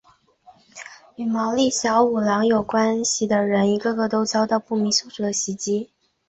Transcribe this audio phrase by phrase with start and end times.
[1.17, 5.91] 与毛利小五郎有关系的人一个个都遭到不明凶手的袭击。